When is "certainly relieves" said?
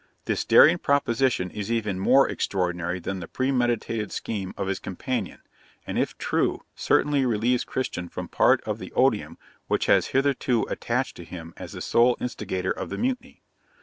6.73-7.63